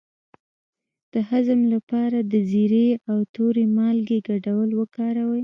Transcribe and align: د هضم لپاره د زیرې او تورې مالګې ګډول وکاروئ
د 1.13 1.15
هضم 1.29 1.59
لپاره 1.73 2.17
د 2.31 2.33
زیرې 2.51 2.87
او 3.09 3.17
تورې 3.35 3.65
مالګې 3.77 4.19
ګډول 4.29 4.69
وکاروئ 4.79 5.39